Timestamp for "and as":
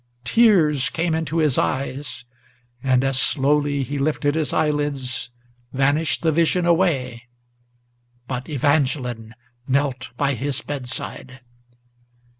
2.81-3.19